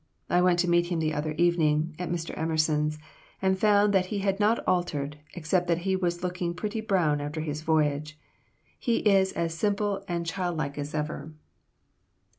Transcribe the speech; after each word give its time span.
I 0.31 0.41
went 0.41 0.57
to 0.61 0.67
meet 0.67 0.87
him 0.87 0.97
the 0.97 1.13
other 1.13 1.33
evening 1.33 1.95
(at 1.99 2.09
Mr. 2.09 2.35
Emerson's), 2.35 2.97
and 3.39 3.59
found 3.59 3.93
that 3.93 4.07
he 4.07 4.17
had 4.17 4.39
not 4.39 4.57
altered, 4.67 5.17
except 5.35 5.67
that 5.67 5.77
he 5.85 5.95
was 5.95 6.23
looking 6.23 6.55
pretty 6.55 6.81
brown 6.81 7.21
after 7.21 7.41
his 7.41 7.61
voyage. 7.61 8.19
He 8.79 9.01
is 9.07 9.31
as 9.33 9.53
simple 9.53 10.03
and 10.07 10.25
childlike 10.25 10.79
as 10.79 10.95
ever." 10.95 11.33